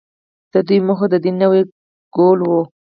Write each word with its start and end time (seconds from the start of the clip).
د 0.53 0.53
دوی 0.67 0.79
موخه 0.87 1.05
د 1.11 1.15
دین 1.23 1.35
نوی 1.43 1.61
کول 2.15 2.39
وو. 2.43 2.61